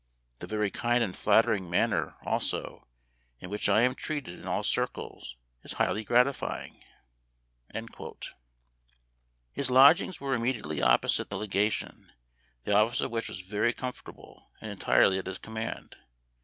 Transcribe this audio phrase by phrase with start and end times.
[0.39, 2.87] The very kind and flattering manner, also,
[3.39, 6.83] in which I am treated in all circles is highly gratifying."
[9.53, 12.11] His lodgings were immediately opposite the Legation,
[12.63, 15.97] the office of which was very comfort able and entirely at his command.